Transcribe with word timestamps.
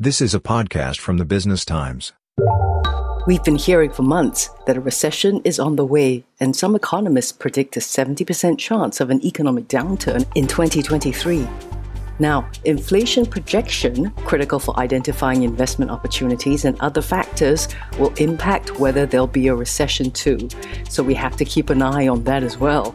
This 0.00 0.20
is 0.20 0.34
a 0.34 0.40
podcast 0.40 0.98
from 0.98 1.18
the 1.18 1.24
Business 1.24 1.64
Times. 1.64 2.12
We've 3.28 3.44
been 3.44 3.54
hearing 3.54 3.92
for 3.92 4.02
months 4.02 4.50
that 4.66 4.76
a 4.76 4.80
recession 4.80 5.40
is 5.44 5.60
on 5.60 5.76
the 5.76 5.84
way, 5.84 6.24
and 6.40 6.56
some 6.56 6.74
economists 6.74 7.30
predict 7.30 7.76
a 7.76 7.80
70% 7.80 8.58
chance 8.58 9.00
of 9.00 9.10
an 9.10 9.24
economic 9.24 9.68
downturn 9.68 10.26
in 10.34 10.48
2023. 10.48 11.46
Now, 12.18 12.50
inflation 12.64 13.24
projection, 13.24 14.10
critical 14.26 14.58
for 14.58 14.76
identifying 14.80 15.44
investment 15.44 15.92
opportunities 15.92 16.64
and 16.64 16.76
other 16.80 17.00
factors, 17.00 17.68
will 17.96 18.12
impact 18.14 18.80
whether 18.80 19.06
there'll 19.06 19.28
be 19.28 19.46
a 19.46 19.54
recession 19.54 20.10
too. 20.10 20.48
So 20.88 21.04
we 21.04 21.14
have 21.14 21.36
to 21.36 21.44
keep 21.44 21.70
an 21.70 21.82
eye 21.82 22.08
on 22.08 22.24
that 22.24 22.42
as 22.42 22.58
well. 22.58 22.92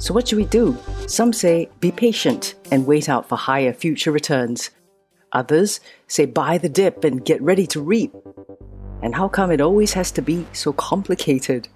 So, 0.00 0.12
what 0.12 0.26
should 0.26 0.38
we 0.38 0.46
do? 0.46 0.76
Some 1.06 1.32
say 1.32 1.70
be 1.78 1.92
patient 1.92 2.56
and 2.72 2.88
wait 2.88 3.08
out 3.08 3.28
for 3.28 3.38
higher 3.38 3.72
future 3.72 4.10
returns. 4.10 4.70
Others 5.34 5.80
say 6.06 6.26
buy 6.26 6.58
the 6.58 6.68
dip 6.68 7.02
and 7.02 7.24
get 7.24 7.42
ready 7.42 7.66
to 7.66 7.80
reap. 7.80 8.14
And 9.02 9.16
how 9.16 9.28
come 9.28 9.50
it 9.50 9.60
always 9.60 9.92
has 9.94 10.12
to 10.12 10.22
be 10.22 10.46
so 10.52 10.72
complicated? 10.72 11.68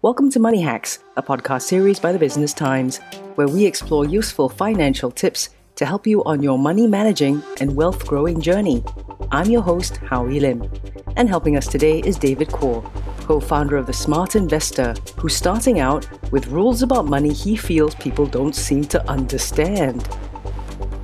Welcome 0.00 0.30
to 0.30 0.40
Money 0.40 0.62
Hacks, 0.62 1.00
a 1.16 1.22
podcast 1.22 1.62
series 1.62 2.00
by 2.00 2.12
the 2.12 2.18
Business 2.18 2.54
Times, 2.54 3.00
where 3.34 3.46
we 3.46 3.66
explore 3.66 4.06
useful 4.06 4.48
financial 4.48 5.10
tips 5.10 5.50
to 5.76 5.84
help 5.84 6.06
you 6.06 6.24
on 6.24 6.42
your 6.42 6.58
money 6.58 6.86
managing 6.86 7.42
and 7.60 7.76
wealth 7.76 8.06
growing 8.06 8.40
journey. 8.40 8.82
I'm 9.30 9.50
your 9.50 9.62
host, 9.62 9.98
Howie 9.98 10.40
Lim, 10.40 10.70
and 11.18 11.28
helping 11.28 11.58
us 11.58 11.66
today 11.66 12.00
is 12.00 12.16
David 12.16 12.48
Kuo, 12.48 12.82
co 13.20 13.38
founder 13.38 13.76
of 13.76 13.86
The 13.86 13.92
Smart 13.92 14.34
Investor, 14.34 14.94
who's 15.18 15.36
starting 15.36 15.78
out 15.78 16.08
with 16.32 16.46
rules 16.46 16.80
about 16.80 17.04
money 17.04 17.34
he 17.34 17.54
feels 17.54 17.94
people 17.96 18.24
don't 18.24 18.54
seem 18.54 18.84
to 18.84 19.10
understand. 19.10 20.08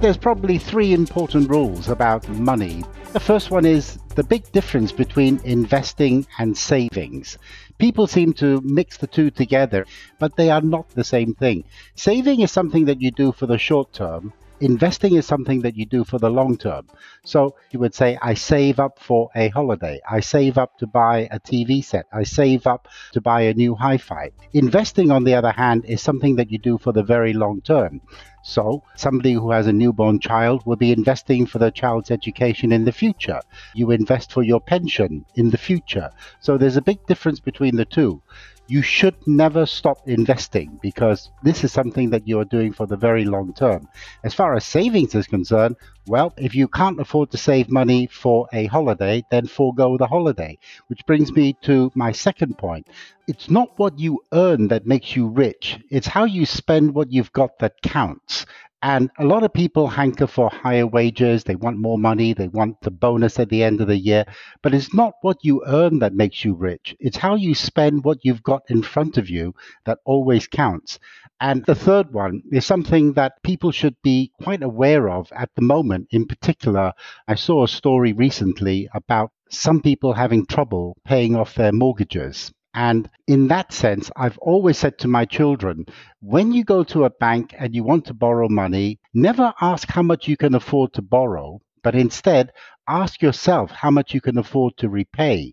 There's 0.00 0.16
probably 0.16 0.56
three 0.56 0.94
important 0.94 1.50
rules 1.50 1.90
about 1.90 2.26
money. 2.26 2.84
The 3.12 3.20
first 3.20 3.50
one 3.50 3.66
is 3.66 3.98
the 4.14 4.24
big 4.24 4.50
difference 4.50 4.92
between 4.92 5.42
investing 5.44 6.26
and 6.38 6.56
savings. 6.56 7.36
People 7.76 8.06
seem 8.06 8.32
to 8.34 8.62
mix 8.62 8.96
the 8.96 9.06
two 9.06 9.30
together, 9.30 9.84
but 10.18 10.36
they 10.36 10.48
are 10.48 10.62
not 10.62 10.88
the 10.88 11.04
same 11.04 11.34
thing. 11.34 11.64
Saving 11.96 12.40
is 12.40 12.50
something 12.50 12.86
that 12.86 13.02
you 13.02 13.10
do 13.10 13.30
for 13.30 13.44
the 13.44 13.58
short 13.58 13.92
term, 13.92 14.32
investing 14.60 15.14
is 15.14 15.26
something 15.26 15.62
that 15.62 15.76
you 15.76 15.86
do 15.86 16.04
for 16.04 16.18
the 16.18 16.30
long 16.30 16.56
term. 16.56 16.86
So 17.24 17.56
you 17.70 17.78
would 17.80 17.94
say, 17.94 18.18
I 18.20 18.34
save 18.34 18.78
up 18.78 18.98
for 18.98 19.30
a 19.34 19.48
holiday. 19.48 20.00
I 20.08 20.20
save 20.20 20.58
up 20.58 20.78
to 20.78 20.86
buy 20.86 21.28
a 21.30 21.40
TV 21.40 21.84
set. 21.84 22.06
I 22.12 22.22
save 22.24 22.66
up 22.66 22.88
to 23.12 23.20
buy 23.20 23.42
a 23.42 23.54
new 23.54 23.74
hi 23.74 23.96
fi. 23.96 24.30
Investing, 24.52 25.10
on 25.10 25.24
the 25.24 25.34
other 25.34 25.52
hand, 25.52 25.84
is 25.86 26.02
something 26.02 26.36
that 26.36 26.50
you 26.50 26.58
do 26.58 26.78
for 26.78 26.92
the 26.92 27.02
very 27.02 27.32
long 27.32 27.60
term. 27.62 28.00
So, 28.42 28.82
somebody 28.96 29.32
who 29.32 29.50
has 29.50 29.66
a 29.66 29.72
newborn 29.72 30.18
child 30.18 30.64
will 30.64 30.76
be 30.76 30.92
investing 30.92 31.46
for 31.46 31.58
their 31.58 31.70
child's 31.70 32.10
education 32.10 32.72
in 32.72 32.84
the 32.84 32.92
future. 32.92 33.40
You 33.74 33.90
invest 33.90 34.32
for 34.32 34.42
your 34.42 34.60
pension 34.60 35.24
in 35.34 35.50
the 35.50 35.58
future. 35.58 36.10
So, 36.40 36.56
there's 36.56 36.76
a 36.76 36.82
big 36.82 37.06
difference 37.06 37.40
between 37.40 37.76
the 37.76 37.84
two 37.84 38.22
you 38.70 38.82
should 38.82 39.16
never 39.26 39.66
stop 39.66 39.98
investing 40.08 40.78
because 40.80 41.32
this 41.42 41.64
is 41.64 41.72
something 41.72 42.10
that 42.10 42.28
you 42.28 42.38
are 42.38 42.44
doing 42.44 42.72
for 42.72 42.86
the 42.86 42.96
very 42.96 43.24
long 43.24 43.52
term. 43.52 43.88
As 44.22 44.32
far 44.32 44.54
as 44.54 44.64
savings 44.64 45.12
is 45.16 45.26
concerned, 45.26 45.74
well, 46.06 46.32
if 46.36 46.54
you 46.54 46.68
can't 46.68 47.00
afford 47.00 47.30
to 47.30 47.36
save 47.36 47.70
money 47.70 48.06
for 48.06 48.48
a 48.52 48.66
holiday, 48.66 49.22
then 49.30 49.46
forego 49.46 49.96
the 49.96 50.06
holiday. 50.06 50.58
Which 50.88 51.06
brings 51.06 51.32
me 51.32 51.56
to 51.62 51.90
my 51.94 52.12
second 52.12 52.58
point. 52.58 52.88
It's 53.28 53.50
not 53.50 53.78
what 53.78 53.98
you 53.98 54.20
earn 54.32 54.68
that 54.68 54.86
makes 54.86 55.14
you 55.14 55.28
rich, 55.28 55.78
it's 55.90 56.06
how 56.08 56.24
you 56.24 56.46
spend 56.46 56.94
what 56.94 57.12
you've 57.12 57.32
got 57.32 57.58
that 57.60 57.80
counts. 57.82 58.46
And 58.82 59.10
a 59.18 59.24
lot 59.26 59.42
of 59.42 59.52
people 59.52 59.88
hanker 59.88 60.26
for 60.26 60.48
higher 60.48 60.86
wages. 60.86 61.44
They 61.44 61.54
want 61.54 61.76
more 61.78 61.98
money. 61.98 62.32
They 62.32 62.48
want 62.48 62.80
the 62.80 62.90
bonus 62.90 63.38
at 63.38 63.50
the 63.50 63.62
end 63.62 63.80
of 63.82 63.88
the 63.88 63.98
year. 63.98 64.24
But 64.62 64.72
it's 64.72 64.94
not 64.94 65.14
what 65.20 65.44
you 65.44 65.62
earn 65.66 65.98
that 65.98 66.14
makes 66.14 66.44
you 66.44 66.54
rich. 66.54 66.96
It's 66.98 67.18
how 67.18 67.34
you 67.34 67.54
spend 67.54 68.04
what 68.04 68.24
you've 68.24 68.42
got 68.42 68.62
in 68.70 68.82
front 68.82 69.18
of 69.18 69.28
you 69.28 69.54
that 69.84 69.98
always 70.06 70.46
counts. 70.46 70.98
And 71.40 71.64
the 71.66 71.74
third 71.74 72.12
one 72.12 72.42
is 72.52 72.64
something 72.64 73.12
that 73.14 73.42
people 73.42 73.70
should 73.70 73.96
be 74.02 74.32
quite 74.42 74.62
aware 74.62 75.10
of 75.10 75.30
at 75.32 75.50
the 75.56 75.62
moment. 75.62 76.08
In 76.10 76.26
particular, 76.26 76.92
I 77.28 77.34
saw 77.34 77.64
a 77.64 77.68
story 77.68 78.12
recently 78.14 78.88
about 78.94 79.30
some 79.50 79.82
people 79.82 80.14
having 80.14 80.46
trouble 80.46 80.96
paying 81.04 81.36
off 81.36 81.54
their 81.54 81.72
mortgages. 81.72 82.52
And 82.74 83.10
in 83.26 83.48
that 83.48 83.72
sense, 83.72 84.10
I've 84.16 84.38
always 84.38 84.78
said 84.78 84.98
to 84.98 85.08
my 85.08 85.24
children 85.24 85.86
when 86.20 86.52
you 86.52 86.64
go 86.64 86.84
to 86.84 87.04
a 87.04 87.10
bank 87.10 87.54
and 87.58 87.74
you 87.74 87.82
want 87.82 88.04
to 88.06 88.14
borrow 88.14 88.48
money, 88.48 89.00
never 89.12 89.52
ask 89.60 89.88
how 89.88 90.02
much 90.02 90.28
you 90.28 90.36
can 90.36 90.54
afford 90.54 90.92
to 90.94 91.02
borrow, 91.02 91.60
but 91.82 91.94
instead 91.94 92.52
ask 92.88 93.22
yourself 93.22 93.70
how 93.70 93.90
much 93.90 94.14
you 94.14 94.20
can 94.20 94.38
afford 94.38 94.76
to 94.76 94.88
repay. 94.88 95.52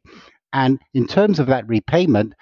And 0.53 0.79
in 0.94 1.07
terms 1.07 1.39
of 1.39 1.47
that 1.47 1.67
repayment, 1.67 2.33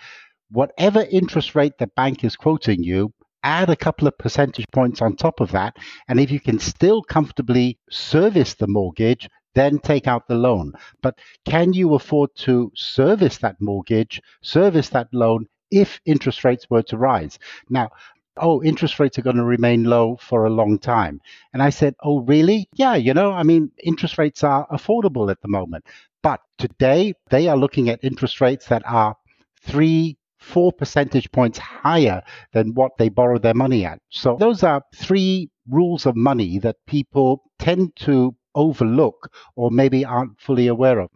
whatever 0.50 1.06
interest 1.10 1.56
rate 1.56 1.78
the 1.80 1.88
bank 1.88 2.24
is 2.24 2.36
quoting 2.36 2.84
you, 2.84 3.14
add 3.44 3.70
a 3.70 3.76
couple 3.76 4.08
of 4.08 4.18
percentage 4.18 4.66
points 4.74 5.02
on 5.02 5.16
top 5.16 5.40
of 5.40 5.52
that. 5.52 5.78
And 6.08 6.20
if 6.20 6.32
you 6.32 6.40
can 6.40 6.60
still 6.60 7.02
comfortably 7.02 7.78
service 7.90 8.56
the 8.56 8.68
mortgage, 8.68 9.30
then 9.56 9.80
take 9.80 10.08
out 10.08 10.28
the 10.28 10.36
loan. 10.36 10.74
But 11.02 11.18
can 11.46 11.74
you 11.74 11.96
afford 11.96 12.36
to 12.38 12.72
service 12.76 13.38
that 13.40 13.60
mortgage, 13.60 14.22
service 14.42 14.90
that 14.90 15.08
loan 15.12 15.48
if 15.72 16.00
interest 16.06 16.44
rates 16.44 16.70
were 16.70 16.84
to 16.84 16.98
rise? 16.98 17.40
Now, 17.70 17.90
oh, 18.38 18.62
interest 18.62 19.00
rates 19.00 19.18
are 19.18 19.24
going 19.24 19.38
to 19.38 19.44
remain 19.44 19.86
low 19.86 20.18
for 20.18 20.46
a 20.46 20.50
long 20.50 20.78
time. 20.78 21.22
And 21.54 21.64
I 21.64 21.70
said, 21.70 21.96
oh, 22.04 22.20
really? 22.20 22.70
Yeah, 22.76 22.96
you 22.96 23.14
know, 23.14 23.32
I 23.32 23.44
mean, 23.44 23.72
interest 23.82 24.18
rates 24.18 24.44
are 24.44 24.68
affordable 24.68 25.32
at 25.32 25.42
the 25.42 25.48
moment. 25.48 25.86
But 26.22 26.42
today, 26.58 27.14
they 27.30 27.48
are 27.48 27.58
looking 27.58 27.90
at 27.90 28.04
interest 28.04 28.42
rates 28.42 28.68
that 28.68 28.84
are 28.86 29.16
three, 29.62 30.18
four 30.38 30.72
percentage 30.72 31.32
points 31.32 31.58
higher 31.58 32.24
than 32.52 32.74
what 32.74 32.98
they 32.98 33.10
borrow 33.10 33.40
their 33.40 33.54
money 33.54 33.86
at. 33.86 34.00
So 34.10 34.36
those 34.40 34.64
are 34.64 34.84
three 34.94 35.50
rules 35.70 36.06
of 36.06 36.16
money 36.16 36.60
that 36.60 36.78
people 36.88 37.44
tend 37.60 37.96
to 37.98 38.36
overlook 38.56 39.32
or 39.56 39.70
maybe 39.70 40.04
aren't 40.04 40.40
fully 40.40 40.68
aware 40.68 41.00
of. 41.00 41.10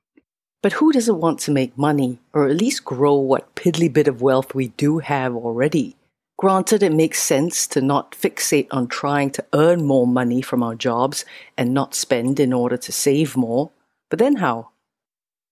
But 0.61 0.73
who 0.73 0.91
doesn't 0.91 1.22
want 1.22 1.39
to 1.41 1.51
make 1.51 1.77
money 1.77 2.19
or 2.33 2.47
at 2.47 2.57
least 2.57 2.83
grow 2.83 3.16
what 3.16 3.55
piddly 3.55 3.91
bit 3.91 4.07
of 4.07 4.22
wealth 4.22 4.53
we 4.53 4.69
do 4.69 5.00
have 5.00 5.33
already? 5.33 5.95
Granted, 6.38 6.83
it 6.83 6.94
makes 6.94 7.22
sense 7.22 7.67
to 7.67 7.81
not 7.81 8.11
fixate 8.11 8.67
on 8.72 8.88
trying 8.88 9.29
to 9.31 9.45
earn 9.53 9.85
more 9.85 10.07
money 10.07 10.41
from 10.41 10.63
our 10.63 10.75
jobs 10.75 11.25
and 11.57 11.73
not 11.73 11.95
spend 11.95 12.39
in 12.39 12.53
order 12.53 12.77
to 12.77 12.91
save 12.91 13.35
more. 13.35 13.71
But 14.09 14.19
then 14.19 14.38
how? 14.38 14.69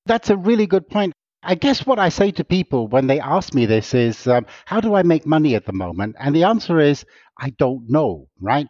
That's 0.06 0.30
a 0.30 0.38
really 0.38 0.66
good 0.66 0.90
point. 0.90 1.14
I 1.44 1.56
guess 1.56 1.86
what 1.86 2.00
I 2.00 2.10
say 2.10 2.32
to 2.32 2.44
people 2.44 2.88
when 2.88 3.08
they 3.08 3.20
ask 3.20 3.54
me 3.54 3.66
this 3.66 3.94
is, 3.94 4.28
um, 4.28 4.46
how 4.66 4.82
do 4.82 4.96
I 4.96 5.04
make 5.04 5.26
money 5.26 5.56
at 5.56 5.66
the 5.66 5.74
moment? 5.74 6.16
And 6.20 6.36
the 6.36 6.46
answer 6.46 6.80
is, 6.80 7.06
I 7.38 7.52
don't 7.52 7.90
know, 7.90 8.28
right? 8.42 8.68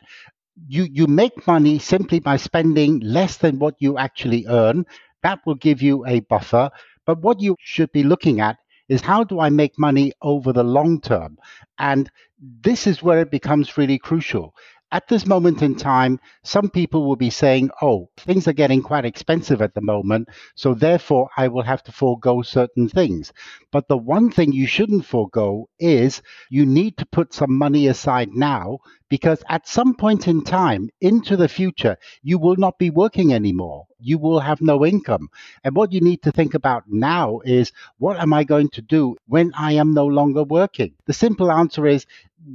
You, 0.68 0.84
you 0.84 1.08
make 1.08 1.46
money 1.48 1.80
simply 1.80 2.20
by 2.20 2.38
spending 2.38 3.00
less 3.00 3.38
than 3.38 3.60
what 3.60 3.76
you 3.80 3.98
actually 3.98 4.46
earn. 4.48 4.86
That 5.24 5.40
will 5.46 5.56
give 5.56 5.82
you 5.82 6.06
a 6.06 6.22
buffer. 6.22 6.70
But 7.06 7.22
what 7.22 7.42
you 7.42 7.56
should 7.60 7.92
be 7.92 8.04
looking 8.04 8.40
at 8.40 8.58
is 8.90 9.02
how 9.02 9.24
do 9.24 9.40
I 9.40 9.50
make 9.50 9.78
money 9.78 10.14
over 10.22 10.54
the 10.54 10.64
long 10.64 11.02
term? 11.02 11.38
And 11.78 12.10
this 12.40 12.88
is 12.88 13.04
where 13.04 13.20
it 13.20 13.32
becomes 13.32 13.78
really 13.78 14.00
crucial. 14.00 14.54
At 14.90 15.10
this 15.10 15.26
moment 15.26 15.62
in 15.62 15.76
time, 15.76 16.18
some 16.44 16.70
people 16.70 17.06
will 17.06 17.18
be 17.18 17.30
saying, 17.30 17.72
oh, 17.82 18.10
things 18.16 18.48
are 18.48 18.54
getting 18.54 18.82
quite 18.82 19.04
expensive 19.04 19.62
at 19.62 19.74
the 19.74 19.82
moment, 19.82 20.30
so 20.56 20.74
therefore 20.74 21.30
I 21.36 21.50
will 21.50 21.64
have 21.64 21.84
to 21.84 21.92
forego 21.92 22.42
certain 22.42 22.88
things. 22.88 23.34
But 23.70 23.90
the 23.90 23.98
one 23.98 24.32
thing 24.32 24.54
you 24.54 24.66
shouldn't 24.66 25.06
forego 25.06 25.68
is 25.78 26.22
you 26.50 26.66
need 26.66 26.96
to 26.98 27.06
put 27.06 27.34
some 27.34 27.58
money 27.58 27.88
aside 27.88 28.30
now 28.34 28.80
because 29.10 29.44
at 29.50 29.68
some 29.68 29.94
point 29.94 30.28
in 30.28 30.44
time 30.44 30.90
into 31.02 31.36
the 31.36 31.50
future, 31.50 31.98
you 32.24 32.38
will 32.38 32.56
not 32.56 32.78
be 32.78 32.90
working 32.90 33.34
anymore. 33.34 33.88
You 34.00 34.18
will 34.18 34.40
have 34.40 34.62
no 34.62 34.86
income. 34.86 35.30
And 35.64 35.76
what 35.76 35.92
you 35.92 36.02
need 36.02 36.22
to 36.24 36.32
think 36.32 36.54
about 36.54 36.84
now 36.88 37.40
is 37.44 37.72
what 37.98 38.18
am 38.20 38.32
I 38.34 38.44
going 38.46 38.70
to 38.70 38.82
do 38.82 39.18
when 39.28 39.52
I 39.54 39.74
am 39.74 39.94
no 39.94 40.06
longer 40.06 40.44
working? 40.44 40.94
The 41.06 41.14
simple 41.14 41.52
answer 41.52 41.86
is 41.86 42.06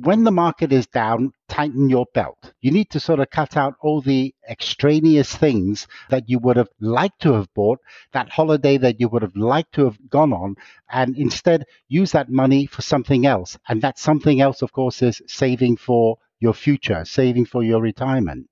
when 0.01 0.25
the 0.25 0.31
market 0.31 0.73
is 0.73 0.87
down, 0.87 1.33
tighten 1.49 1.91
your 1.91 2.07
belt. 2.15 2.53
You 2.61 2.71
need 2.71 2.91
to 2.91 3.01
sort 3.01 3.21
of 3.21 3.31
cut 3.31 3.57
out 3.57 3.75
all 3.81 4.01
the 4.01 4.35
extraneous 4.49 5.35
things 5.35 5.87
that 6.09 6.29
you 6.29 6.39
would 6.39 6.57
have 6.57 6.71
liked 6.81 7.21
to 7.23 7.35
have 7.35 7.53
bought, 7.55 7.81
that 8.13 8.31
holiday 8.31 8.79
that 8.79 9.01
you 9.01 9.09
would 9.09 9.23
have 9.23 9.37
liked 9.37 9.75
to 9.75 9.85
have 9.85 9.99
gone 10.09 10.33
on, 10.33 10.57
and 10.91 11.17
instead 11.17 11.67
use 11.89 12.13
that 12.13 12.31
money 12.31 12.67
for 12.67 12.83
something 12.83 13.27
else. 13.27 13.59
And 13.69 13.83
that 13.83 13.99
something 13.99 14.41
else, 14.41 14.63
of 14.63 14.73
course, 14.73 15.03
is 15.03 15.21
saving 15.27 15.77
for 15.77 16.17
your 16.41 16.55
future, 16.55 17.05
saving 17.05 17.45
for 17.45 17.63
your 17.63 17.81
retirement. 17.81 18.49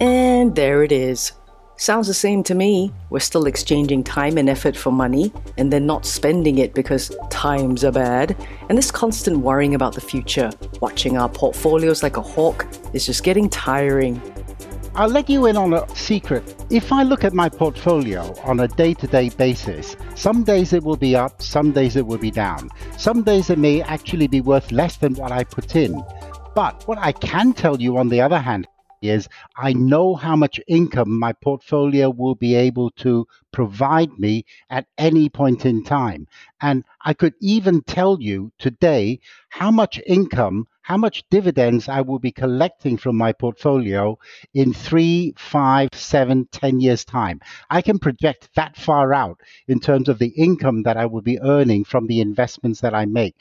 And 0.00 0.54
there 0.54 0.82
it 0.82 0.92
is. 0.92 1.32
Sounds 1.76 2.06
the 2.06 2.14
same 2.14 2.44
to 2.44 2.54
me. 2.54 2.92
We're 3.10 3.18
still 3.18 3.46
exchanging 3.46 4.04
time 4.04 4.38
and 4.38 4.48
effort 4.48 4.76
for 4.76 4.92
money 4.92 5.32
and 5.58 5.72
then 5.72 5.86
not 5.86 6.06
spending 6.06 6.58
it 6.58 6.72
because 6.72 7.14
times 7.30 7.84
are 7.84 7.90
bad. 7.90 8.36
And 8.68 8.78
this 8.78 8.92
constant 8.92 9.38
worrying 9.38 9.74
about 9.74 9.94
the 9.94 10.00
future, 10.00 10.50
watching 10.80 11.18
our 11.18 11.28
portfolios 11.28 12.02
like 12.02 12.16
a 12.16 12.22
hawk, 12.22 12.66
is 12.92 13.04
just 13.04 13.24
getting 13.24 13.48
tiring. 13.50 14.22
I'll 14.94 15.08
let 15.08 15.28
you 15.28 15.46
in 15.46 15.56
on 15.56 15.74
a 15.74 15.88
secret. 15.96 16.54
If 16.70 16.92
I 16.92 17.02
look 17.02 17.24
at 17.24 17.34
my 17.34 17.48
portfolio 17.48 18.32
on 18.44 18.60
a 18.60 18.68
day 18.68 18.94
to 18.94 19.08
day 19.08 19.30
basis, 19.30 19.96
some 20.14 20.44
days 20.44 20.72
it 20.72 20.84
will 20.84 20.96
be 20.96 21.16
up, 21.16 21.42
some 21.42 21.72
days 21.72 21.96
it 21.96 22.06
will 22.06 22.18
be 22.18 22.30
down. 22.30 22.70
Some 22.96 23.24
days 23.24 23.50
it 23.50 23.58
may 23.58 23.82
actually 23.82 24.28
be 24.28 24.40
worth 24.40 24.70
less 24.70 24.96
than 24.98 25.14
what 25.14 25.32
I 25.32 25.42
put 25.42 25.74
in. 25.74 26.00
But 26.54 26.86
what 26.86 26.98
I 26.98 27.10
can 27.10 27.52
tell 27.52 27.82
you, 27.82 27.96
on 27.96 28.08
the 28.08 28.20
other 28.20 28.38
hand, 28.38 28.68
is 29.04 29.28
I 29.56 29.72
know 29.72 30.14
how 30.14 30.36
much 30.36 30.60
income 30.66 31.18
my 31.18 31.32
portfolio 31.32 32.10
will 32.10 32.34
be 32.34 32.54
able 32.54 32.90
to 32.90 33.26
provide 33.52 34.18
me 34.18 34.44
at 34.70 34.86
any 34.98 35.28
point 35.28 35.64
in 35.64 35.84
time. 35.84 36.26
And 36.60 36.84
I 37.04 37.14
could 37.14 37.34
even 37.40 37.82
tell 37.82 38.18
you 38.20 38.52
today 38.58 39.20
how 39.48 39.70
much 39.70 40.00
income, 40.06 40.66
how 40.82 40.96
much 40.96 41.24
dividends 41.30 41.88
I 41.88 42.00
will 42.00 42.18
be 42.18 42.32
collecting 42.32 42.96
from 42.96 43.16
my 43.16 43.32
portfolio 43.32 44.18
in 44.54 44.72
three, 44.72 45.34
five, 45.36 45.90
seven, 45.92 46.48
ten 46.50 46.80
years' 46.80 47.04
time. 47.04 47.40
I 47.70 47.80
can 47.82 47.98
project 47.98 48.48
that 48.56 48.76
far 48.76 49.14
out 49.14 49.40
in 49.68 49.80
terms 49.80 50.08
of 50.08 50.18
the 50.18 50.32
income 50.36 50.82
that 50.82 50.96
I 50.96 51.06
will 51.06 51.22
be 51.22 51.40
earning 51.40 51.84
from 51.84 52.06
the 52.06 52.20
investments 52.20 52.80
that 52.80 52.94
I 52.94 53.04
make 53.04 53.36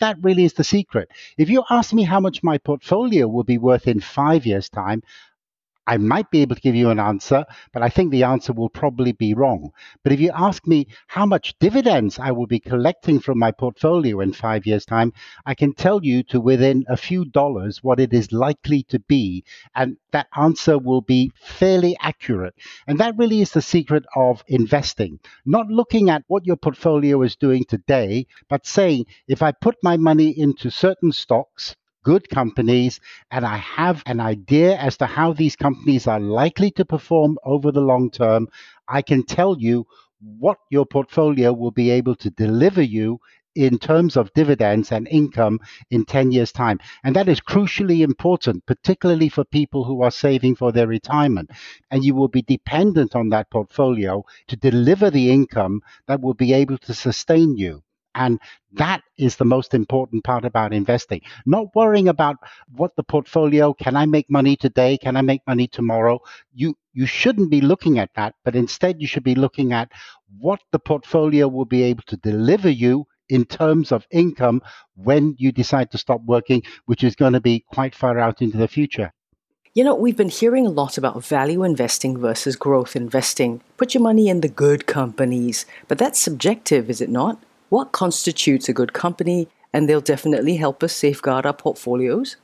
that 0.00 0.16
really 0.22 0.44
is 0.44 0.54
the 0.54 0.64
secret. 0.64 1.10
If 1.38 1.48
you 1.48 1.64
ask 1.70 1.92
me 1.92 2.02
how 2.04 2.20
much 2.20 2.42
my 2.42 2.58
portfolio 2.58 3.26
will 3.28 3.44
be 3.44 3.58
worth 3.58 3.86
in 3.86 4.00
five 4.00 4.46
years' 4.46 4.68
time, 4.68 5.02
I 5.86 5.96
might 5.98 6.30
be 6.30 6.42
able 6.42 6.56
to 6.56 6.60
give 6.60 6.74
you 6.74 6.90
an 6.90 6.98
answer, 6.98 7.44
but 7.72 7.82
I 7.82 7.88
think 7.88 8.10
the 8.10 8.24
answer 8.24 8.52
will 8.52 8.68
probably 8.68 9.12
be 9.12 9.34
wrong. 9.34 9.70
But 10.02 10.12
if 10.12 10.20
you 10.20 10.32
ask 10.34 10.66
me 10.66 10.88
how 11.06 11.26
much 11.26 11.58
dividends 11.58 12.18
I 12.18 12.32
will 12.32 12.46
be 12.46 12.58
collecting 12.58 13.20
from 13.20 13.38
my 13.38 13.52
portfolio 13.52 14.20
in 14.20 14.32
five 14.32 14.66
years' 14.66 14.84
time, 14.84 15.12
I 15.44 15.54
can 15.54 15.74
tell 15.74 16.04
you 16.04 16.22
to 16.24 16.40
within 16.40 16.84
a 16.88 16.96
few 16.96 17.24
dollars 17.24 17.84
what 17.84 18.00
it 18.00 18.12
is 18.12 18.32
likely 18.32 18.82
to 18.84 18.98
be. 18.98 19.44
And 19.74 19.96
that 20.10 20.26
answer 20.36 20.78
will 20.78 21.02
be 21.02 21.30
fairly 21.36 21.96
accurate. 22.00 22.54
And 22.86 22.98
that 22.98 23.16
really 23.16 23.40
is 23.40 23.52
the 23.52 23.62
secret 23.62 24.04
of 24.14 24.42
investing. 24.48 25.20
Not 25.44 25.68
looking 25.68 26.10
at 26.10 26.24
what 26.26 26.46
your 26.46 26.56
portfolio 26.56 27.22
is 27.22 27.36
doing 27.36 27.64
today, 27.64 28.26
but 28.48 28.66
saying, 28.66 29.06
if 29.28 29.42
I 29.42 29.52
put 29.52 29.76
my 29.82 29.96
money 29.96 30.30
into 30.30 30.70
certain 30.70 31.12
stocks, 31.12 31.76
good 32.06 32.28
companies, 32.28 33.00
and 33.32 33.44
I 33.44 33.56
have 33.56 34.00
an 34.06 34.20
idea 34.20 34.76
as 34.76 34.96
to 34.98 35.06
how 35.06 35.32
these 35.32 35.56
companies 35.56 36.06
are 36.06 36.20
likely 36.20 36.70
to 36.78 36.84
perform 36.84 37.36
over 37.42 37.72
the 37.72 37.80
long 37.80 38.12
term, 38.12 38.46
I 38.86 39.02
can 39.02 39.24
tell 39.24 39.56
you 39.58 39.88
what 40.20 40.58
your 40.70 40.86
portfolio 40.86 41.52
will 41.52 41.72
be 41.72 41.90
able 41.90 42.14
to 42.14 42.30
deliver 42.30 42.80
you 42.80 43.18
in 43.56 43.76
terms 43.78 44.16
of 44.16 44.32
dividends 44.34 44.92
and 44.92 45.08
income 45.08 45.58
in 45.90 46.04
10 46.04 46.30
years' 46.30 46.52
time. 46.52 46.78
And 47.02 47.16
that 47.16 47.28
is 47.28 47.40
crucially 47.40 48.04
important, 48.04 48.64
particularly 48.66 49.28
for 49.28 49.44
people 49.44 49.82
who 49.82 50.02
are 50.02 50.12
saving 50.12 50.54
for 50.54 50.70
their 50.70 50.86
retirement. 50.86 51.50
And 51.90 52.04
you 52.04 52.14
will 52.14 52.28
be 52.28 52.42
dependent 52.42 53.16
on 53.16 53.30
that 53.30 53.50
portfolio 53.50 54.24
to 54.46 54.56
deliver 54.56 55.10
the 55.10 55.32
income 55.32 55.80
that 56.06 56.20
will 56.20 56.34
be 56.34 56.52
able 56.52 56.78
to 56.78 56.94
sustain 56.94 57.56
you. 57.56 57.82
And 58.16 58.40
that 58.72 59.02
is 59.18 59.36
the 59.36 59.44
most 59.44 59.74
important 59.74 60.24
part 60.24 60.46
about 60.46 60.72
investing. 60.72 61.20
Not 61.44 61.74
worrying 61.74 62.08
about 62.08 62.36
what 62.74 62.96
the 62.96 63.02
portfolio, 63.02 63.74
can 63.74 63.94
I 63.94 64.06
make 64.06 64.30
money 64.30 64.56
today? 64.56 64.96
Can 64.96 65.16
I 65.16 65.20
make 65.22 65.42
money 65.46 65.68
tomorrow? 65.68 66.20
You, 66.54 66.74
you 66.94 67.04
shouldn't 67.04 67.50
be 67.50 67.60
looking 67.60 67.98
at 67.98 68.10
that, 68.16 68.34
but 68.42 68.56
instead 68.56 69.02
you 69.02 69.06
should 69.06 69.22
be 69.22 69.34
looking 69.34 69.74
at 69.74 69.92
what 70.38 70.60
the 70.72 70.78
portfolio 70.78 71.46
will 71.46 71.66
be 71.66 71.82
able 71.82 72.04
to 72.06 72.16
deliver 72.16 72.70
you 72.70 73.06
in 73.28 73.44
terms 73.44 73.92
of 73.92 74.06
income 74.10 74.62
when 74.94 75.34
you 75.38 75.52
decide 75.52 75.90
to 75.90 75.98
stop 75.98 76.22
working, 76.24 76.62
which 76.86 77.04
is 77.04 77.16
going 77.16 77.34
to 77.34 77.40
be 77.40 77.64
quite 77.72 77.94
far 77.94 78.18
out 78.18 78.40
into 78.40 78.56
the 78.56 78.68
future. 78.68 79.12
You 79.74 79.84
know, 79.84 79.94
we've 79.94 80.16
been 80.16 80.30
hearing 80.30 80.66
a 80.66 80.70
lot 80.70 80.96
about 80.96 81.22
value 81.22 81.62
investing 81.62 82.16
versus 82.16 82.56
growth 82.56 82.96
investing. 82.96 83.60
Put 83.76 83.92
your 83.92 84.02
money 84.02 84.28
in 84.30 84.40
the 84.40 84.48
good 84.48 84.86
companies, 84.86 85.66
but 85.86 85.98
that's 85.98 86.18
subjective, 86.18 86.88
is 86.88 87.02
it 87.02 87.10
not? 87.10 87.38
What 87.68 87.92
constitutes 87.92 88.68
a 88.68 88.72
good 88.72 88.92
company? 88.92 89.48
And 89.72 89.88
they'll 89.88 90.00
definitely 90.00 90.56
help 90.56 90.82
us 90.82 90.92
safeguard 90.92 91.44
our 91.44 91.52
portfolios. 91.52 92.36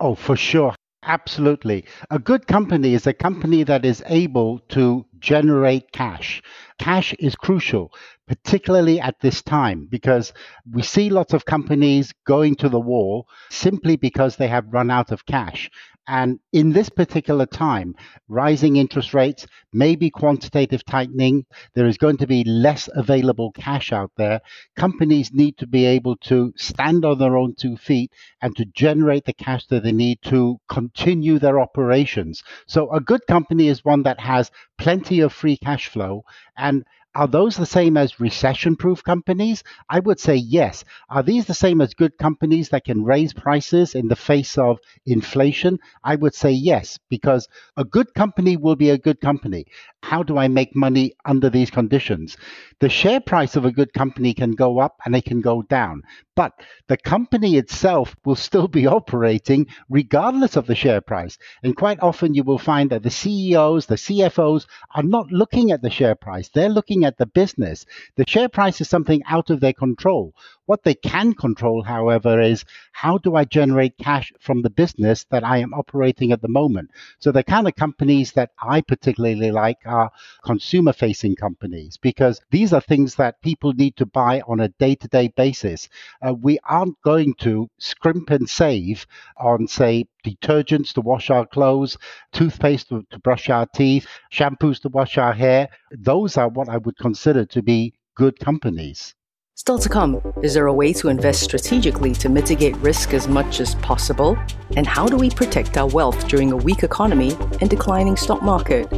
Oh, 0.00 0.14
for 0.14 0.36
sure. 0.36 0.74
Absolutely. 1.04 1.84
A 2.10 2.18
good 2.18 2.46
company 2.46 2.94
is 2.94 3.06
a 3.06 3.12
company 3.12 3.64
that 3.64 3.84
is 3.84 4.02
able 4.06 4.60
to 4.68 5.04
generate 5.18 5.90
cash. 5.92 6.42
Cash 6.82 7.14
is 7.20 7.36
crucial, 7.36 7.92
particularly 8.26 8.98
at 9.00 9.20
this 9.20 9.40
time, 9.40 9.86
because 9.88 10.32
we 10.68 10.82
see 10.82 11.10
lots 11.10 11.32
of 11.32 11.44
companies 11.44 12.12
going 12.26 12.56
to 12.56 12.68
the 12.68 12.80
wall 12.80 13.28
simply 13.50 13.94
because 13.94 14.34
they 14.34 14.48
have 14.48 14.72
run 14.72 14.90
out 14.90 15.12
of 15.12 15.24
cash. 15.24 15.70
And 16.08 16.40
in 16.52 16.72
this 16.72 16.88
particular 16.88 17.46
time, 17.46 17.94
rising 18.26 18.74
interest 18.74 19.14
rates, 19.14 19.46
maybe 19.72 20.10
quantitative 20.10 20.84
tightening, 20.84 21.46
there 21.74 21.86
is 21.86 21.96
going 21.96 22.16
to 22.16 22.26
be 22.26 22.42
less 22.42 22.88
available 22.92 23.52
cash 23.52 23.92
out 23.92 24.10
there. 24.16 24.40
Companies 24.74 25.30
need 25.32 25.56
to 25.58 25.66
be 25.68 25.84
able 25.84 26.16
to 26.16 26.52
stand 26.56 27.04
on 27.04 27.18
their 27.20 27.36
own 27.36 27.54
two 27.54 27.76
feet 27.76 28.10
and 28.40 28.56
to 28.56 28.64
generate 28.64 29.26
the 29.26 29.32
cash 29.32 29.66
that 29.68 29.84
they 29.84 29.92
need 29.92 30.18
to 30.22 30.58
continue 30.68 31.38
their 31.38 31.60
operations. 31.60 32.42
So 32.66 32.90
a 32.92 33.00
good 33.00 33.24
company 33.28 33.68
is 33.68 33.84
one 33.84 34.02
that 34.02 34.18
has 34.18 34.50
plenty 34.78 35.20
of 35.20 35.32
free 35.32 35.56
cash 35.56 35.86
flow 35.86 36.24
and 36.56 36.71
are 37.14 37.28
those 37.28 37.56
the 37.56 37.66
same 37.66 37.96
as 37.96 38.18
recession 38.20 38.74
proof 38.74 39.04
companies? 39.04 39.62
I 39.90 40.00
would 40.00 40.18
say 40.18 40.36
yes. 40.36 40.82
Are 41.10 41.22
these 41.22 41.44
the 41.44 41.52
same 41.54 41.80
as 41.82 41.92
good 41.92 42.16
companies 42.16 42.70
that 42.70 42.84
can 42.86 43.04
raise 43.04 43.34
prices 43.34 43.94
in 43.94 44.08
the 44.08 44.16
face 44.16 44.56
of 44.56 44.78
inflation? 45.04 45.78
I 46.02 46.16
would 46.16 46.34
say 46.34 46.52
yes, 46.52 46.98
because 47.10 47.48
a 47.76 47.84
good 47.84 48.14
company 48.14 48.56
will 48.56 48.76
be 48.76 48.88
a 48.90 48.96
good 49.06 49.20
company. 49.20 49.66
How 50.02 50.22
do 50.22 50.36
I 50.36 50.48
make 50.48 50.74
money 50.74 51.14
under 51.24 51.48
these 51.48 51.70
conditions? 51.70 52.36
The 52.80 52.88
share 52.88 53.20
price 53.20 53.54
of 53.54 53.64
a 53.64 53.70
good 53.70 53.92
company 53.92 54.34
can 54.34 54.50
go 54.52 54.80
up 54.80 54.98
and 55.04 55.14
it 55.14 55.24
can 55.24 55.40
go 55.40 55.62
down, 55.62 56.02
but 56.34 56.52
the 56.88 56.96
company 56.96 57.56
itself 57.56 58.16
will 58.24 58.34
still 58.34 58.66
be 58.66 58.86
operating 58.98 59.68
regardless 59.88 60.56
of 60.56 60.66
the 60.66 60.74
share 60.74 61.00
price. 61.00 61.38
And 61.62 61.76
quite 61.76 62.00
often 62.02 62.34
you 62.34 62.42
will 62.42 62.58
find 62.58 62.90
that 62.90 63.04
the 63.04 63.10
CEOs, 63.10 63.86
the 63.86 63.94
CFOs 63.94 64.66
are 64.94 65.04
not 65.04 65.30
looking 65.30 65.70
at 65.70 65.82
the 65.82 65.90
share 65.90 66.16
price. 66.16 66.48
They're 66.48 66.68
looking 66.68 67.04
at 67.04 67.16
the 67.16 67.26
business. 67.26 67.86
The 68.16 68.28
share 68.28 68.48
price 68.48 68.80
is 68.80 68.88
something 68.88 69.22
out 69.28 69.50
of 69.50 69.60
their 69.60 69.72
control. 69.72 70.34
What 70.66 70.84
they 70.84 70.94
can 70.94 71.34
control, 71.34 71.82
however, 71.82 72.40
is 72.40 72.64
how 72.92 73.18
do 73.18 73.34
I 73.34 73.44
generate 73.44 73.98
cash 73.98 74.32
from 74.38 74.62
the 74.62 74.70
business 74.70 75.24
that 75.30 75.42
I 75.42 75.58
am 75.58 75.74
operating 75.74 76.30
at 76.30 76.40
the 76.40 76.48
moment? 76.48 76.90
So 77.18 77.32
the 77.32 77.42
kind 77.42 77.66
of 77.66 77.74
companies 77.74 78.32
that 78.32 78.52
I 78.62 78.80
particularly 78.80 79.50
like 79.50 79.78
are 79.84 80.12
consumer 80.44 80.92
facing 80.92 81.34
companies 81.34 81.96
because 81.96 82.40
these 82.52 82.72
are 82.72 82.80
things 82.80 83.16
that 83.16 83.42
people 83.42 83.72
need 83.72 83.96
to 83.96 84.06
buy 84.06 84.40
on 84.46 84.60
a 84.60 84.68
day 84.68 84.94
to 84.94 85.08
day 85.08 85.28
basis. 85.28 85.88
Uh, 86.24 86.34
we 86.34 86.60
aren't 86.64 87.00
going 87.02 87.34
to 87.40 87.68
scrimp 87.78 88.30
and 88.30 88.48
save 88.48 89.04
on, 89.38 89.66
say, 89.66 90.06
detergents 90.24 90.92
to 90.92 91.00
wash 91.00 91.28
our 91.28 91.46
clothes, 91.46 91.98
toothpaste 92.32 92.88
to, 92.90 93.04
to 93.10 93.18
brush 93.18 93.50
our 93.50 93.66
teeth, 93.66 94.06
shampoos 94.32 94.80
to 94.82 94.88
wash 94.90 95.18
our 95.18 95.32
hair. 95.32 95.68
Those 95.90 96.36
are 96.36 96.48
what 96.48 96.68
I 96.68 96.76
would 96.76 96.96
consider 96.98 97.44
to 97.46 97.62
be 97.62 97.94
good 98.14 98.38
companies. 98.38 99.14
Still 99.54 99.78
to 99.80 99.88
come, 99.90 100.18
is 100.42 100.54
there 100.54 100.66
a 100.66 100.72
way 100.72 100.94
to 100.94 101.08
invest 101.08 101.42
strategically 101.42 102.14
to 102.14 102.30
mitigate 102.30 102.74
risk 102.78 103.12
as 103.12 103.28
much 103.28 103.60
as 103.60 103.74
possible? 103.76 104.34
And 104.78 104.86
how 104.86 105.06
do 105.06 105.18
we 105.18 105.28
protect 105.28 105.76
our 105.76 105.86
wealth 105.86 106.26
during 106.26 106.52
a 106.52 106.56
weak 106.56 106.82
economy 106.82 107.36
and 107.60 107.68
declining 107.68 108.16
stock 108.16 108.42
market? 108.42 108.88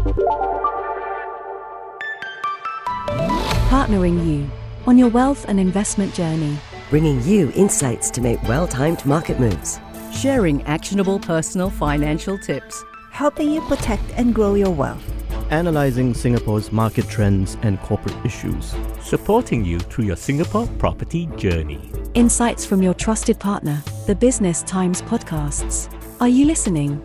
Partnering 3.69 4.25
you 4.25 4.49
on 4.87 4.97
your 4.97 5.09
wealth 5.09 5.45
and 5.49 5.59
investment 5.59 6.15
journey. 6.15 6.57
Bringing 6.89 7.21
you 7.25 7.51
insights 7.57 8.09
to 8.11 8.21
make 8.21 8.41
well 8.45 8.69
timed 8.69 9.05
market 9.05 9.41
moves. 9.41 9.81
Sharing 10.13 10.63
actionable 10.63 11.19
personal 11.19 11.69
financial 11.69 12.39
tips. 12.39 12.85
Helping 13.11 13.51
you 13.51 13.61
protect 13.63 14.05
and 14.17 14.33
grow 14.33 14.55
your 14.55 14.71
wealth 14.71 15.03
analyzing 15.51 16.15
Singapore's 16.15 16.73
market 16.73 17.09
trends 17.09 17.57
and 17.63 17.79
corporate 17.81 18.17
issues, 18.25 18.75
supporting 19.05 19.65
you 19.65 19.79
through 19.79 20.07
your 20.07 20.17
Singapore 20.17 20.67
property 20.79 21.27
journey. 21.37 21.91
Insights 22.15 22.65
from 22.65 22.83
your 22.83 22.95
trusted 22.95 23.39
partner, 23.39 23.83
the 24.07 24.15
Business 24.15 24.63
Times 24.63 25.03
podcasts. 25.03 25.93
Are 26.21 26.29
you 26.29 26.47
listening? 26.47 27.03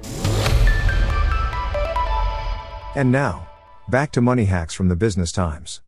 And 2.95 3.11
now, 3.11 3.47
back 3.89 4.11
to 4.13 4.21
money 4.21 4.45
hacks 4.45 4.73
from 4.73 4.87
the 4.87 4.95
Business 4.95 5.31
Times. 5.31 5.81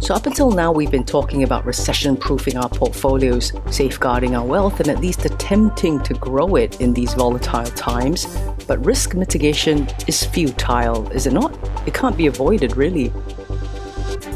So, 0.00 0.14
up 0.14 0.26
until 0.26 0.50
now, 0.50 0.72
we've 0.72 0.90
been 0.90 1.04
talking 1.04 1.42
about 1.42 1.66
recession 1.66 2.16
proofing 2.16 2.56
our 2.56 2.68
portfolios, 2.68 3.52
safeguarding 3.70 4.34
our 4.34 4.44
wealth, 4.44 4.80
and 4.80 4.88
at 4.88 4.98
least 4.98 5.26
attempting 5.26 6.02
to 6.04 6.14
grow 6.14 6.56
it 6.56 6.80
in 6.80 6.94
these 6.94 7.12
volatile 7.12 7.66
times. 7.66 8.26
But 8.66 8.84
risk 8.84 9.14
mitigation 9.14 9.86
is 10.08 10.24
futile, 10.24 11.08
is 11.10 11.26
it 11.26 11.34
not? 11.34 11.56
It 11.86 11.92
can't 11.92 12.16
be 12.16 12.26
avoided, 12.26 12.76
really. 12.76 13.12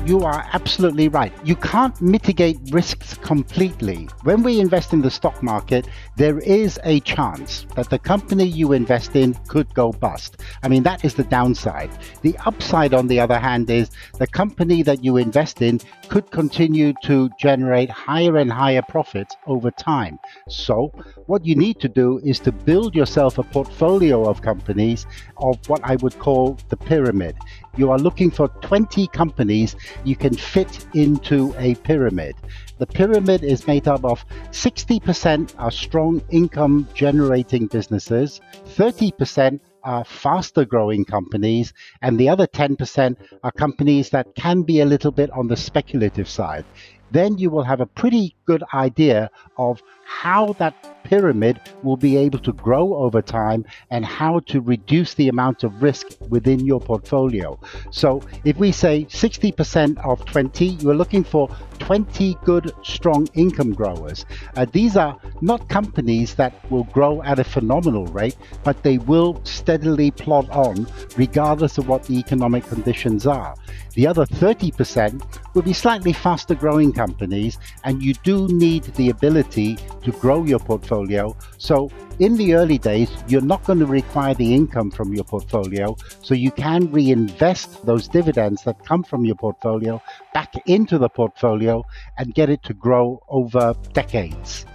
You 0.07 0.21
are 0.21 0.47
absolutely 0.53 1.09
right. 1.09 1.33
You 1.45 1.57
can't 1.57 1.99
mitigate 2.03 2.59
risks 2.71 3.15
completely. 3.15 4.07
When 4.23 4.43
we 4.43 4.61
invest 4.61 4.93
in 4.93 5.01
the 5.01 5.11
stock 5.11 5.43
market, 5.43 5.89
there 6.17 6.41
is 6.41 6.79
a 6.85 7.01
chance 7.01 7.67
that 7.75 7.89
the 7.89 7.99
company 7.99 8.45
you 8.45 8.73
invest 8.73 9.17
in 9.17 9.33
could 9.49 9.73
go 9.73 9.93
bust. 9.93 10.43
I 10.63 10.69
mean, 10.69 10.83
that 10.83 11.07
is 11.07 11.15
the 11.15 11.25
downside. 11.25 11.91
The 12.21 12.37
upside, 12.45 12.93
on 12.93 13.07
the 13.07 13.19
other 13.19 13.39
hand, 13.39 13.71
is 13.71 13.91
the 14.19 14.27
company 14.27 14.83
that 14.83 15.03
you 15.03 15.17
invest 15.17 15.63
in 15.63 15.81
could 16.09 16.31
continue 16.31 16.93
to 17.05 17.31
generate 17.39 17.89
higher 17.89 18.37
and 18.37 18.53
higher 18.53 18.83
profits 18.83 19.35
over 19.47 19.71
time. 19.71 20.19
So, 20.49 20.93
what 21.27 21.47
you 21.47 21.55
need 21.55 21.81
to 21.81 21.89
do 21.89 22.21
is 22.23 22.39
to 22.41 22.53
build 22.53 22.95
yourself 22.95 23.39
a 23.39 23.43
portfolio 23.43 24.29
of 24.29 24.43
companies 24.43 25.07
of 25.39 25.59
what 25.67 25.81
I 25.83 25.97
would 25.97 26.19
call 26.19 26.59
the 26.69 26.77
pyramid. 26.77 27.37
You 27.77 27.91
are 27.91 27.99
looking 27.99 28.31
for 28.31 28.49
20 28.63 29.09
companies 29.09 29.75
you 30.03 30.17
can 30.17 30.35
fit 30.35 30.87
into 30.95 31.55
a 31.59 31.75
pyramid. 31.77 32.35
The 32.79 32.87
pyramid 32.87 33.45
is 33.45 33.67
made 33.67 33.87
up 33.87 34.05
of 34.05 34.25
60% 34.51 35.55
are 35.59 35.71
strong 35.71 36.23
income 36.31 36.89
generating 36.95 37.67
businesses, 37.67 38.41
30% 38.77 39.61
are 39.85 40.05
faster 40.05 40.65
growing 40.65 41.05
companies, 41.05 41.73
and 42.03 42.19
the 42.19 42.29
other 42.29 42.47
10% 42.47 43.17
are 43.43 43.53
companies 43.53 44.11
that 44.11 44.35
can 44.35 44.63
be 44.63 44.81
a 44.81 44.87
little 44.87 45.13
bit 45.13 45.31
on 45.31 45.47
the 45.47 45.57
speculative 45.57 46.29
side. 46.29 46.65
Then 47.11 47.39
you 47.39 47.51
will 47.51 47.63
have 47.63 47.81
a 47.81 47.87
pretty 47.87 48.35
good 48.47 48.65
idea 48.73 49.31
of 49.57 49.83
how 50.05 50.53
that 50.55 50.75
pyramid 51.05 51.61
will 51.83 51.97
be 51.97 52.17
able 52.17 52.39
to 52.39 52.53
grow 52.53 52.95
over 52.95 53.23
time 53.23 53.65
and 53.91 54.05
how 54.05 54.41
to 54.41 54.61
reduce 54.61 55.15
the 55.15 55.29
amount 55.29 55.63
of 55.63 55.83
risk 55.83 56.07
within 56.29 56.61
your 56.61 56.81
portfolio. 56.81 57.59
So, 57.91 58.23
if 58.45 58.57
we 58.57 58.73
say 58.73 59.05
60% 59.05 60.05
of 60.05 60.25
20, 60.25 60.67
you're 60.67 60.95
looking 60.95 61.25
for 61.25 61.49
20 61.79 62.37
good, 62.45 62.73
strong 62.83 63.29
income 63.35 63.73
growers. 63.73 64.25
Uh, 64.57 64.67
these 64.73 64.97
are 64.97 65.19
not 65.41 65.69
companies 65.69 66.35
that 66.37 66.53
will 66.71 66.85
grow 66.85 67.23
at 67.23 67.39
a 67.39 67.45
phenomenal 67.45 68.07
rate, 68.07 68.37
but 68.63 68.83
they 68.83 68.99
will 68.99 69.41
steadily 69.45 70.11
plod 70.11 70.49
on 70.51 70.87
regardless 71.17 71.79
of 71.79 71.89
what 71.89 72.05
the 72.05 72.19
economic 72.19 72.65
conditions 72.65 73.27
are. 73.27 73.55
The 73.95 74.07
other 74.07 74.25
30% 74.25 75.23
will 75.55 75.63
be 75.63 75.73
slightly 75.73 76.13
faster 76.13 76.55
growing 76.55 76.93
companies, 76.93 77.59
and 77.85 78.03
you 78.03 78.13
do 78.25 78.49
need 78.49 78.85
the 78.97 79.11
ability 79.11 79.79
to 80.03 80.13
grow 80.13 80.45
your 80.45 80.59
portfolio. 80.59 81.37
So, 81.59 81.91
in 82.19 82.37
the 82.37 82.55
early 82.55 82.79
days, 82.79 83.11
you're 83.27 83.41
not 83.41 83.65
going 83.65 83.81
to 83.81 83.87
require 83.87 84.35
the 84.35 84.55
income 84.55 84.91
from 84.91 85.15
your 85.15 85.25
portfolio, 85.25 85.97
so 86.23 86.35
you 86.35 86.51
can 86.51 86.91
reinvest 86.93 87.85
those 87.87 88.07
dividends 88.09 88.63
that 88.65 88.85
come 88.85 89.03
from 89.03 89.25
your 89.25 89.37
portfolio 89.37 90.01
back 90.33 90.55
into 90.67 90.99
the 90.99 91.09
portfolio 91.09 91.85
and 92.19 92.35
get 92.35 92.51
it 92.51 92.63
to 92.65 92.75
grow 92.75 93.23
over 93.29 93.75
decades. 93.93 94.67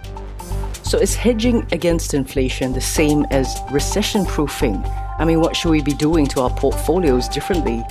So, 0.82 0.98
is 0.98 1.14
hedging 1.14 1.66
against 1.72 2.14
inflation 2.14 2.72
the 2.72 2.80
same 2.80 3.24
as 3.30 3.60
recession 3.70 4.26
proofing? 4.26 4.82
I 5.18 5.24
mean, 5.24 5.40
what 5.40 5.54
should 5.54 5.70
we 5.70 5.82
be 5.82 5.94
doing 5.94 6.26
to 6.28 6.40
our 6.40 6.50
portfolios 6.50 7.28
differently? 7.28 7.84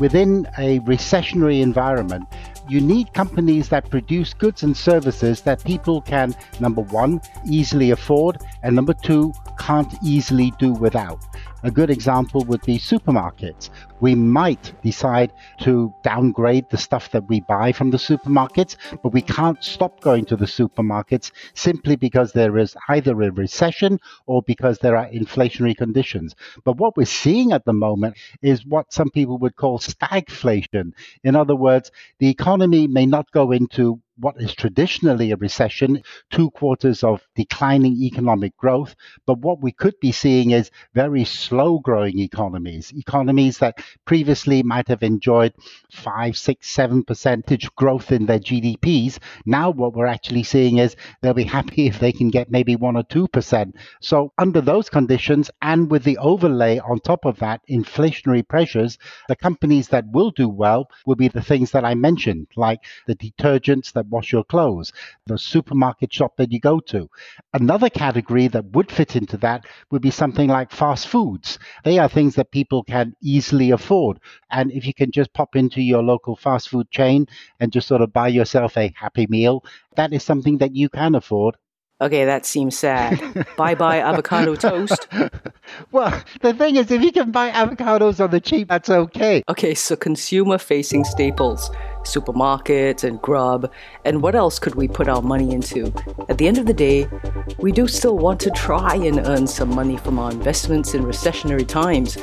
Within 0.00 0.46
a 0.56 0.80
recessionary 0.80 1.60
environment, 1.60 2.26
you 2.70 2.80
need 2.80 3.12
companies 3.12 3.68
that 3.68 3.90
produce 3.90 4.32
goods 4.32 4.62
and 4.62 4.74
services 4.74 5.42
that 5.42 5.62
people 5.62 6.00
can, 6.00 6.34
number 6.58 6.80
one, 6.80 7.20
easily 7.46 7.90
afford, 7.90 8.38
and 8.62 8.74
number 8.74 8.94
two, 8.94 9.34
can't 9.58 9.92
easily 10.02 10.52
do 10.58 10.72
without. 10.72 11.22
A 11.62 11.70
good 11.70 11.90
example 11.90 12.42
would 12.46 12.62
be 12.62 12.78
supermarkets. 12.78 13.68
We 14.00 14.14
might 14.14 14.72
decide 14.82 15.30
to 15.60 15.92
downgrade 16.02 16.70
the 16.70 16.78
stuff 16.78 17.10
that 17.10 17.28
we 17.28 17.42
buy 17.42 17.72
from 17.72 17.90
the 17.90 17.98
supermarkets, 17.98 18.76
but 19.02 19.12
we 19.12 19.20
can't 19.20 19.62
stop 19.62 20.00
going 20.00 20.24
to 20.26 20.36
the 20.36 20.46
supermarkets 20.46 21.32
simply 21.52 21.96
because 21.96 22.32
there 22.32 22.56
is 22.56 22.74
either 22.88 23.12
a 23.20 23.30
recession 23.30 24.00
or 24.26 24.42
because 24.42 24.78
there 24.78 24.96
are 24.96 25.10
inflationary 25.10 25.76
conditions. 25.76 26.34
But 26.64 26.78
what 26.78 26.96
we're 26.96 27.04
seeing 27.04 27.52
at 27.52 27.66
the 27.66 27.74
moment 27.74 28.16
is 28.40 28.64
what 28.64 28.90
some 28.90 29.10
people 29.10 29.36
would 29.38 29.56
call 29.56 29.78
stagflation. 29.78 30.92
In 31.24 31.36
other 31.36 31.56
words, 31.56 31.90
the 32.20 32.28
economy 32.30 32.88
may 32.88 33.04
not 33.04 33.30
go 33.32 33.52
into 33.52 34.00
what 34.20 34.40
is 34.40 34.54
traditionally 34.54 35.32
a 35.32 35.36
recession, 35.36 36.02
two 36.30 36.50
quarters 36.50 37.02
of 37.02 37.26
declining 37.34 37.94
economic 38.02 38.56
growth. 38.56 38.94
But 39.26 39.38
what 39.38 39.62
we 39.62 39.72
could 39.72 39.98
be 40.00 40.12
seeing 40.12 40.50
is 40.50 40.70
very 40.94 41.24
slow 41.24 41.78
growing 41.78 42.18
economies, 42.18 42.92
economies 42.96 43.58
that 43.58 43.82
previously 44.04 44.62
might 44.62 44.88
have 44.88 45.02
enjoyed 45.02 45.54
five, 45.90 46.36
six, 46.36 46.68
seven 46.68 47.02
percentage 47.02 47.74
growth 47.76 48.12
in 48.12 48.26
their 48.26 48.38
GDPs. 48.38 49.18
Now, 49.46 49.70
what 49.70 49.94
we're 49.94 50.06
actually 50.06 50.42
seeing 50.42 50.78
is 50.78 50.96
they'll 51.22 51.34
be 51.34 51.44
happy 51.60 51.86
if 51.86 51.98
they 51.98 52.12
can 52.12 52.28
get 52.28 52.50
maybe 52.50 52.76
one 52.76 52.96
or 52.96 53.04
two 53.04 53.28
percent. 53.28 53.76
So, 54.00 54.32
under 54.38 54.60
those 54.60 54.90
conditions, 54.90 55.50
and 55.62 55.90
with 55.90 56.04
the 56.04 56.18
overlay 56.18 56.78
on 56.78 57.00
top 57.00 57.24
of 57.24 57.38
that, 57.38 57.60
inflationary 57.70 58.46
pressures, 58.46 58.98
the 59.28 59.36
companies 59.36 59.88
that 59.88 60.04
will 60.12 60.30
do 60.30 60.48
well 60.48 60.88
will 61.06 61.16
be 61.16 61.28
the 61.28 61.42
things 61.42 61.70
that 61.70 61.84
I 61.84 61.94
mentioned, 61.94 62.48
like 62.56 62.80
the 63.06 63.14
detergents 63.14 63.92
that 63.92 64.09
wash 64.10 64.32
your 64.32 64.44
clothes, 64.44 64.92
the 65.26 65.38
supermarket 65.38 66.12
shop 66.12 66.36
that 66.36 66.52
you 66.52 66.60
go 66.60 66.80
to. 66.80 67.08
Another 67.54 67.88
category 67.88 68.48
that 68.48 68.66
would 68.72 68.90
fit 68.90 69.16
into 69.16 69.36
that 69.38 69.64
would 69.90 70.02
be 70.02 70.10
something 70.10 70.48
like 70.48 70.72
fast 70.72 71.08
foods. 71.08 71.58
They 71.84 71.98
are 71.98 72.08
things 72.08 72.34
that 72.34 72.50
people 72.50 72.82
can 72.82 73.14
easily 73.22 73.70
afford. 73.70 74.20
And 74.50 74.72
if 74.72 74.86
you 74.86 74.94
can 74.94 75.10
just 75.10 75.32
pop 75.32 75.56
into 75.56 75.80
your 75.80 76.02
local 76.02 76.36
fast 76.36 76.68
food 76.68 76.90
chain 76.90 77.26
and 77.58 77.72
just 77.72 77.88
sort 77.88 78.02
of 78.02 78.12
buy 78.12 78.28
yourself 78.28 78.76
a 78.76 78.92
happy 78.96 79.26
meal, 79.28 79.64
that 79.96 80.12
is 80.12 80.22
something 80.22 80.58
that 80.58 80.74
you 80.74 80.88
can 80.88 81.14
afford. 81.14 81.56
Okay, 82.02 82.24
that 82.24 82.46
seems 82.46 82.78
sad. 82.78 83.20
bye 83.58 83.74
bye 83.74 83.98
avocado 84.00 84.54
toast. 84.56 85.06
Well, 85.92 86.22
the 86.40 86.54
thing 86.54 86.76
is, 86.76 86.90
if 86.90 87.02
you 87.02 87.12
can 87.12 87.30
buy 87.30 87.50
avocados 87.50 88.24
on 88.24 88.30
the 88.30 88.40
cheap, 88.40 88.68
that's 88.68 88.88
okay. 88.88 89.42
Okay, 89.48 89.74
so 89.74 89.96
consumer 89.96 90.56
facing 90.56 91.04
staples, 91.04 91.70
supermarkets 92.04 93.04
and 93.04 93.20
grub, 93.20 93.70
and 94.04 94.22
what 94.22 94.34
else 94.34 94.58
could 94.58 94.74
we 94.74 94.88
put 94.88 95.08
our 95.08 95.22
money 95.22 95.52
into? 95.52 95.92
At 96.28 96.38
the 96.38 96.48
end 96.48 96.58
of 96.58 96.66
the 96.66 96.74
day, 96.74 97.08
we 97.58 97.72
do 97.72 97.86
still 97.86 98.18
want 98.18 98.40
to 98.40 98.50
try 98.50 98.94
and 98.94 99.26
earn 99.26 99.46
some 99.46 99.74
money 99.74 99.96
from 99.96 100.18
our 100.18 100.30
investments 100.30 100.94
in 100.94 101.04
recessionary 101.04 101.66
times. 101.66 102.16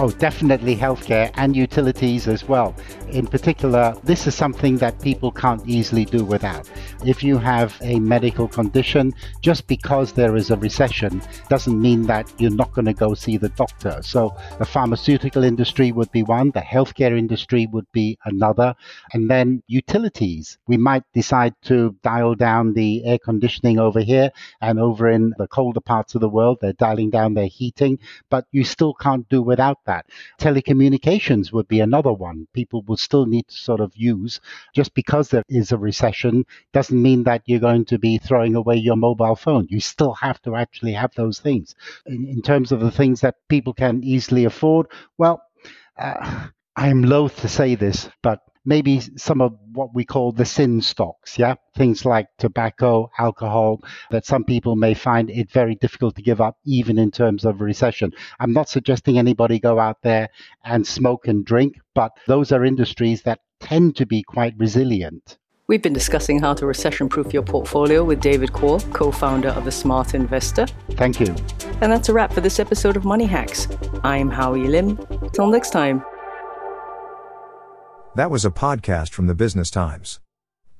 Oh, 0.00 0.10
definitely 0.10 0.76
healthcare 0.76 1.32
and 1.34 1.56
utilities 1.56 2.28
as 2.28 2.46
well. 2.48 2.72
In 3.10 3.26
particular, 3.26 3.96
this 4.04 4.28
is 4.28 4.34
something 4.34 4.76
that 4.78 5.00
people 5.02 5.32
can't 5.32 5.66
easily 5.66 6.04
do 6.04 6.24
without. 6.24 6.70
If 7.04 7.24
you 7.24 7.36
have 7.38 7.76
a 7.80 7.98
medical 7.98 8.46
condition, 8.46 9.12
just 9.40 9.66
because 9.66 10.12
there 10.12 10.36
is 10.36 10.52
a 10.52 10.56
recession 10.56 11.20
doesn't 11.48 11.80
mean 11.80 12.02
that 12.02 12.32
you're 12.38 12.52
not 12.52 12.72
going 12.74 12.84
to 12.84 12.92
go 12.92 13.14
see 13.14 13.38
the 13.38 13.48
doctor. 13.48 13.98
So, 14.02 14.36
the 14.60 14.64
pharmaceutical 14.64 15.42
industry 15.42 15.90
would 15.90 16.12
be 16.12 16.22
one, 16.22 16.52
the 16.52 16.60
healthcare 16.60 17.18
industry 17.18 17.66
would 17.72 17.90
be 17.90 18.18
another, 18.24 18.76
and 19.12 19.30
then 19.30 19.62
utilities. 19.66 20.58
We 20.66 20.76
might 20.76 21.04
decide 21.12 21.54
to 21.64 21.96
dial 22.02 22.34
down 22.34 22.74
the 22.74 23.04
air 23.04 23.18
conditioning 23.18 23.78
over 23.78 24.00
here, 24.00 24.30
and 24.60 24.78
over 24.78 25.08
in 25.08 25.34
the 25.38 25.46
colder 25.46 25.80
parts 25.80 26.14
of 26.14 26.20
the 26.20 26.28
world, 26.28 26.58
they're 26.60 26.72
dialing 26.72 27.10
down 27.10 27.34
their 27.34 27.46
heating, 27.46 27.98
but 28.30 28.46
you 28.52 28.64
still 28.64 28.94
can't 28.94 29.28
do 29.28 29.42
without 29.42 29.78
that. 29.86 30.06
Telecommunications 30.40 31.52
would 31.52 31.68
be 31.68 31.80
another 31.80 32.12
one. 32.12 32.46
People 32.52 32.82
will 32.86 32.96
still 32.96 33.26
need 33.26 33.46
to 33.48 33.56
sort 33.56 33.80
of 33.80 33.92
use. 33.96 34.40
Just 34.74 34.94
because 34.94 35.28
there 35.28 35.44
is 35.48 35.72
a 35.72 35.78
recession 35.78 36.44
doesn't 36.72 37.02
mean 37.02 37.24
that 37.24 37.42
you're 37.46 37.60
going 37.60 37.84
to 37.86 37.98
be 37.98 38.18
throwing 38.18 38.54
away 38.54 38.76
your 38.76 38.96
mobile 38.96 39.36
phone. 39.36 39.66
You 39.70 39.80
still 39.80 40.14
have 40.14 40.40
to 40.42 40.56
actually 40.56 40.92
have 40.92 41.12
those 41.14 41.38
things. 41.38 41.74
In, 42.06 42.26
in 42.26 42.42
terms 42.42 42.72
of 42.72 42.80
the 42.80 42.90
things 42.90 43.20
that 43.20 43.36
people 43.48 43.72
can 43.72 44.02
easily 44.04 44.44
afford, 44.44 44.86
well, 45.16 45.42
uh, 45.98 46.48
I 46.76 46.88
am 46.88 47.02
loath 47.02 47.40
to 47.40 47.48
say 47.48 47.74
this, 47.74 48.08
but 48.22 48.40
maybe 48.64 49.00
some 49.16 49.40
of 49.40 49.56
what 49.72 49.94
we 49.94 50.04
call 50.04 50.32
the 50.32 50.44
sin 50.44 50.80
stocks, 50.80 51.38
yeah? 51.38 51.54
Things 51.76 52.04
like 52.04 52.26
tobacco, 52.38 53.10
alcohol, 53.18 53.80
that 54.10 54.26
some 54.26 54.44
people 54.44 54.76
may 54.76 54.94
find 54.94 55.30
it 55.30 55.50
very 55.50 55.74
difficult 55.74 56.16
to 56.16 56.22
give 56.22 56.40
up, 56.40 56.56
even 56.64 56.98
in 56.98 57.10
terms 57.10 57.44
of 57.44 57.60
recession. 57.60 58.12
I'm 58.40 58.52
not 58.52 58.68
suggesting 58.68 59.18
anybody 59.18 59.58
go 59.58 59.78
out 59.78 60.02
there 60.02 60.28
and 60.64 60.86
smoke 60.86 61.28
and 61.28 61.44
drink, 61.44 61.76
but 61.94 62.12
those 62.26 62.52
are 62.52 62.64
industries 62.64 63.22
that 63.22 63.40
tend 63.60 63.96
to 63.96 64.06
be 64.06 64.22
quite 64.22 64.54
resilient. 64.58 65.38
We've 65.68 65.82
been 65.82 65.92
discussing 65.92 66.40
how 66.40 66.54
to 66.54 66.64
recession 66.64 67.10
proof 67.10 67.34
your 67.34 67.42
portfolio 67.42 68.02
with 68.02 68.20
David 68.20 68.52
Kuo, 68.52 68.80
co 68.94 69.12
founder 69.12 69.50
of 69.50 69.66
The 69.66 69.70
Smart 69.70 70.14
Investor. 70.14 70.66
Thank 70.92 71.20
you. 71.20 71.34
And 71.82 71.92
that's 71.92 72.08
a 72.08 72.14
wrap 72.14 72.32
for 72.32 72.40
this 72.40 72.58
episode 72.58 72.96
of 72.96 73.04
Money 73.04 73.26
Hacks. 73.26 73.68
I'm 74.02 74.30
Howie 74.30 74.66
Lim. 74.66 74.96
Till 75.34 75.48
next 75.48 75.70
time. 75.70 76.02
That 78.18 78.32
was 78.32 78.44
a 78.44 78.50
podcast 78.50 79.10
from 79.10 79.28
the 79.28 79.34
Business 79.36 79.70
Times. 79.70 80.18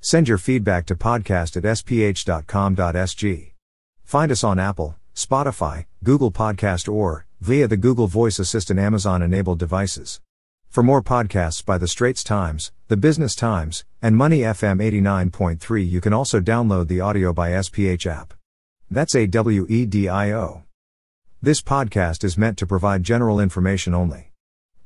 Send 0.01 0.27
your 0.27 0.37
feedback 0.37 0.85
to 0.87 0.93
podcast 0.93 1.55
at 1.55 1.63
sph.com.sg. 1.63 3.51
Find 4.03 4.31
us 4.33 4.43
on 4.43 4.59
Apple, 4.59 4.97
Spotify, 5.15 5.85
Google 6.03 6.31
Podcast 6.33 6.91
or 6.91 7.25
via 7.39 7.65
the 7.69 7.77
Google 7.77 8.07
Voice 8.07 8.39
Assistant 8.39 8.77
Amazon 8.77 9.21
enabled 9.21 9.57
devices. 9.57 10.19
For 10.67 10.83
more 10.83 11.01
podcasts 11.01 11.63
by 11.65 11.77
The 11.77 11.87
Straits 11.87 12.25
Times, 12.25 12.73
The 12.89 12.97
Business 12.97 13.35
Times, 13.35 13.85
and 14.01 14.17
Money 14.17 14.39
FM 14.39 14.81
89.3, 14.81 15.89
you 15.89 16.01
can 16.01 16.11
also 16.11 16.41
download 16.41 16.89
the 16.89 16.97
AWEDIO 16.97 17.33
by 17.33 17.51
SPH 17.51 18.05
app. 18.05 18.33
That's 18.91 19.15
A 19.15 19.27
W 19.27 19.65
E 19.69 19.85
D 19.85 20.09
I 20.09 20.33
O. 20.33 20.63
This 21.41 21.61
podcast 21.61 22.25
is 22.25 22.37
meant 22.37 22.57
to 22.57 22.67
provide 22.67 23.03
general 23.03 23.39
information 23.39 23.93
only. 23.93 24.28